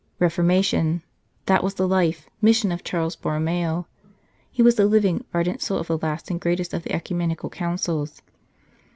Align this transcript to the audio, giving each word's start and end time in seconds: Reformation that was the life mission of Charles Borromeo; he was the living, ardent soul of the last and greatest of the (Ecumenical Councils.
Reformation 0.17 1.03
that 1.45 1.63
was 1.63 1.75
the 1.75 1.87
life 1.87 2.27
mission 2.41 2.71
of 2.71 2.83
Charles 2.83 3.15
Borromeo; 3.15 3.85
he 4.49 4.63
was 4.63 4.73
the 4.73 4.87
living, 4.87 5.23
ardent 5.31 5.61
soul 5.61 5.77
of 5.77 5.85
the 5.85 5.99
last 5.99 6.31
and 6.31 6.41
greatest 6.41 6.73
of 6.73 6.81
the 6.81 6.91
(Ecumenical 6.91 7.51
Councils. 7.51 8.23